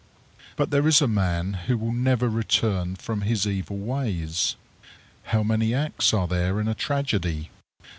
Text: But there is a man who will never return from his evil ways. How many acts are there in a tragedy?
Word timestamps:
But 0.55 0.71
there 0.71 0.87
is 0.87 0.99
a 0.99 1.07
man 1.07 1.53
who 1.67 1.77
will 1.77 1.91
never 1.91 2.27
return 2.27 2.95
from 2.95 3.21
his 3.21 3.45
evil 3.45 3.77
ways. 3.77 4.55
How 5.25 5.43
many 5.43 5.75
acts 5.75 6.11
are 6.11 6.27
there 6.27 6.59
in 6.59 6.67
a 6.67 6.73
tragedy? 6.73 7.51